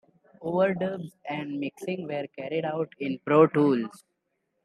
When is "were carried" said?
2.07-2.65